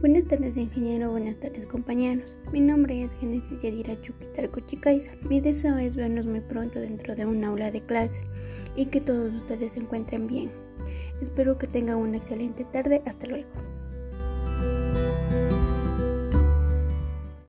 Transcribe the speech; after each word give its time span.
Buenas 0.00 0.24
tardes, 0.24 0.56
ingeniero. 0.56 1.10
Buenas 1.10 1.38
tardes, 1.40 1.66
compañeros. 1.66 2.34
Mi 2.52 2.60
nombre 2.60 3.02
es 3.04 3.12
Genesis 3.12 3.60
Yadira 3.60 4.00
Chupitar 4.00 4.50
Cochicaiza. 4.50 5.10
Mi 5.28 5.42
deseo 5.42 5.76
es 5.76 5.94
vernos 5.94 6.26
muy 6.26 6.40
pronto 6.40 6.80
dentro 6.80 7.14
de 7.14 7.26
un 7.26 7.44
aula 7.44 7.70
de 7.70 7.82
clases 7.82 8.26
y 8.76 8.86
que 8.86 9.02
todos 9.02 9.34
ustedes 9.34 9.74
se 9.74 9.80
encuentren 9.80 10.26
bien. 10.26 10.50
Espero 11.20 11.58
que 11.58 11.66
tengan 11.66 11.98
una 11.98 12.16
excelente 12.16 12.64
tarde. 12.64 13.02
Hasta 13.04 13.26
luego. 13.26 13.69